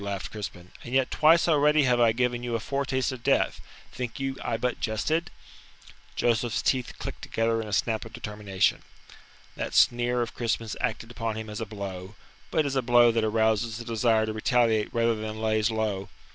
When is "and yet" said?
0.83-1.11